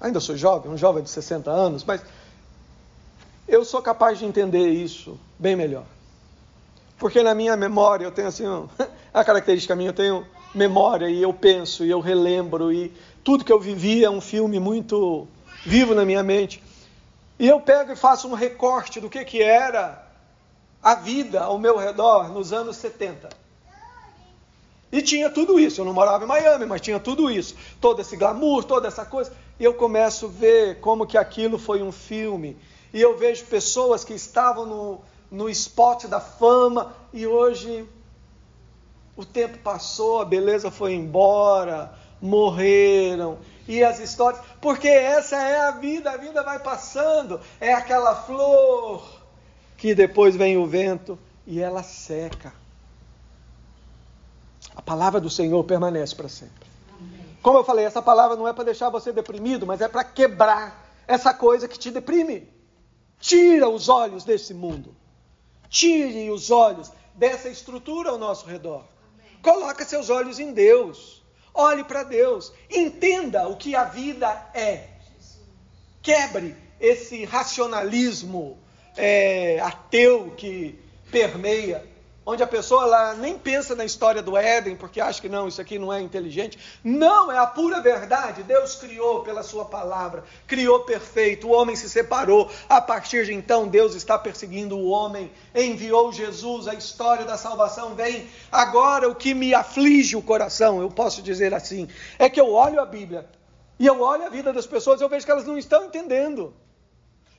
[0.00, 2.02] Ainda sou jovem, um jovem de 60 anos, mas
[3.46, 5.84] eu sou capaz de entender isso bem melhor.
[7.02, 8.44] Porque na minha memória eu tenho assim,
[9.12, 10.24] a característica minha, eu tenho
[10.54, 12.92] memória e eu penso e eu relembro e
[13.24, 15.26] tudo que eu vivi é um filme muito
[15.64, 16.62] vivo na minha mente.
[17.40, 20.00] E eu pego e faço um recorte do que, que era
[20.80, 23.30] a vida ao meu redor nos anos 70.
[24.92, 25.80] E tinha tudo isso.
[25.80, 27.56] Eu não morava em Miami, mas tinha tudo isso.
[27.80, 29.32] Todo esse glamour, toda essa coisa.
[29.58, 32.56] E eu começo a ver como que aquilo foi um filme.
[32.94, 35.00] E eu vejo pessoas que estavam no,
[35.32, 37.88] no spot da fama e hoje
[39.16, 45.70] o tempo passou, a beleza foi embora, morreram, e as histórias, porque essa é a
[45.70, 49.02] vida, a vida vai passando, é aquela flor
[49.78, 52.52] que depois vem o vento e ela seca.
[54.76, 56.70] A palavra do Senhor permanece para sempre.
[57.42, 60.94] Como eu falei, essa palavra não é para deixar você deprimido, mas é para quebrar
[61.06, 62.48] essa coisa que te deprime.
[63.18, 64.94] Tira os olhos desse mundo.
[65.72, 68.84] Tire os olhos dessa estrutura ao nosso redor.
[69.40, 71.22] Coloca seus olhos em Deus.
[71.54, 74.88] Olhe para Deus, entenda o que a vida é.
[76.02, 78.58] Quebre esse racionalismo
[78.96, 80.78] é, ateu que
[81.10, 81.86] permeia
[82.24, 85.60] onde a pessoa ela nem pensa na história do Éden, porque acha que não, isso
[85.60, 86.58] aqui não é inteligente.
[86.82, 88.42] Não, é a pura verdade.
[88.42, 92.50] Deus criou pela sua palavra, criou perfeito, o homem se separou.
[92.68, 97.94] A partir de então, Deus está perseguindo o homem, enviou Jesus, a história da salvação
[97.94, 98.28] vem.
[98.50, 102.80] Agora, o que me aflige o coração, eu posso dizer assim, é que eu olho
[102.80, 103.28] a Bíblia
[103.78, 106.54] e eu olho a vida das pessoas e eu vejo que elas não estão entendendo.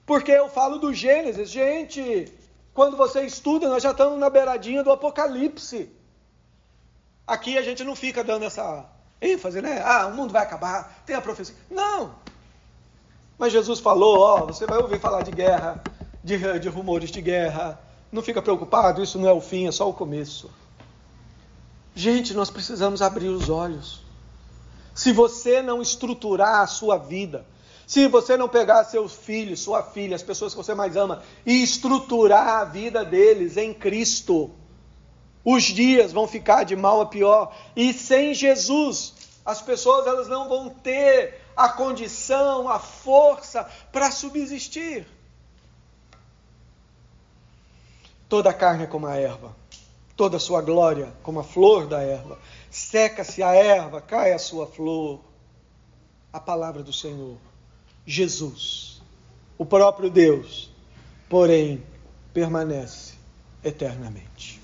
[0.06, 2.28] Porque eu falo do Gênesis, gente,
[2.74, 5.91] quando você estuda, nós já estamos na beiradinha do Apocalipse.
[7.26, 8.86] Aqui a gente não fica dando essa
[9.21, 9.82] ênfase, né?
[9.86, 11.55] Ah, o mundo vai acabar, tem a profecia.
[11.69, 12.15] Não!
[13.38, 15.84] Mas Jesus falou: ó, você vai ouvir falar de guerra,
[16.24, 17.80] de, de rumores de guerra.
[18.11, 20.49] Não fica preocupado, isso não é o fim, é só o começo.
[21.95, 24.03] Gente, nós precisamos abrir os olhos.
[24.93, 27.45] Se você não estruturar a sua vida,
[27.86, 31.62] se você não pegar seus filhos, sua filha, as pessoas que você mais ama e
[31.62, 34.52] estruturar a vida deles em Cristo,
[35.44, 37.54] os dias vão ficar de mal a pior.
[37.76, 39.14] E sem Jesus,
[39.46, 45.06] as pessoas elas não vão ter a condição, a força para subsistir.
[48.30, 49.54] Toda a carne é como a erva,
[50.16, 52.40] toda a sua glória como a flor da erva.
[52.72, 55.20] Seca-se a erva, cai a sua flor.
[56.32, 57.38] A palavra do Senhor
[58.06, 59.01] Jesus,
[59.58, 60.70] o próprio Deus,
[61.30, 61.84] porém
[62.34, 63.14] permanece
[63.64, 64.62] eternamente.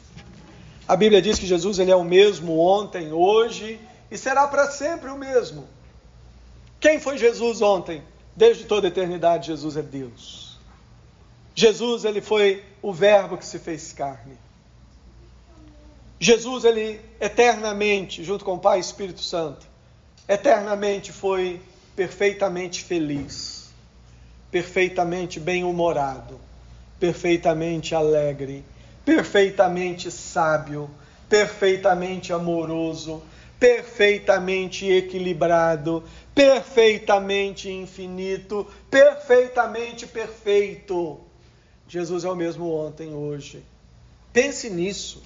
[0.88, 3.80] A Bíblia diz que Jesus ele é o mesmo ontem, hoje
[4.10, 5.68] e será para sempre o mesmo.
[6.80, 8.02] Quem foi Jesus ontem?
[8.36, 10.58] Desde toda a eternidade Jesus é Deus.
[11.54, 14.38] Jesus ele foi o verbo que se fez carne.
[16.20, 19.66] Jesus ele eternamente, junto com o Pai e Espírito Santo,
[20.28, 21.62] eternamente foi
[22.00, 23.72] perfeitamente feliz,
[24.50, 26.40] perfeitamente bem-humorado,
[26.98, 28.64] perfeitamente alegre,
[29.04, 30.90] perfeitamente sábio,
[31.28, 33.22] perfeitamente amoroso,
[33.60, 36.02] perfeitamente equilibrado,
[36.34, 41.20] perfeitamente infinito, perfeitamente perfeito.
[41.86, 43.62] Jesus é o mesmo ontem, hoje.
[44.32, 45.22] Pense nisso.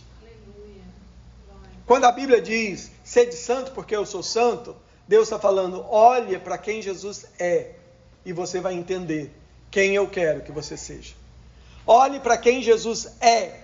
[1.86, 4.76] Quando a Bíblia diz, sede santo porque eu sou santo,
[5.08, 7.76] Deus está falando: olhe para quem Jesus é
[8.26, 9.32] e você vai entender
[9.70, 11.16] quem eu quero que você seja.
[11.86, 13.60] Olhe para quem Jesus é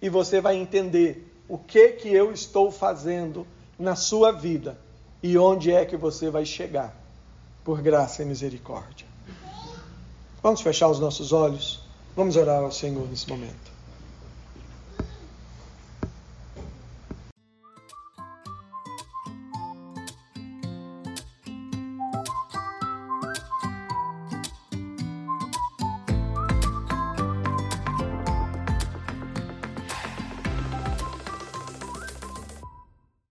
[0.00, 3.46] e você vai entender o que que eu estou fazendo
[3.78, 4.78] na sua vida
[5.22, 6.94] e onde é que você vai chegar,
[7.64, 9.06] por graça e misericórdia.
[10.42, 11.82] Vamos fechar os nossos olhos,
[12.14, 13.73] vamos orar ao Senhor nesse momento.